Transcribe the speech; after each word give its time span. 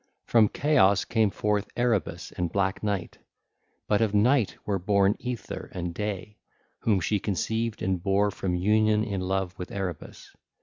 From 0.25 0.49
Chaos 0.49 1.05
came 1.05 1.29
forth 1.29 1.69
Erebus 1.77 2.31
and 2.31 2.51
black 2.51 2.81
Night; 2.81 3.19
but 3.87 4.01
of 4.01 4.15
Night 4.15 4.55
were 4.65 4.79
born 4.79 5.11
Aether 5.23 5.69
1605 5.73 5.79
and 5.79 5.93
Day, 5.93 6.37
whom 6.79 6.99
she 6.99 7.19
conceived 7.19 7.83
and 7.83 8.01
bare 8.01 8.31
from 8.31 8.55
union 8.55 9.03
in 9.03 9.21
love 9.21 9.53
with 9.59 9.71
Erebus. 9.71 10.35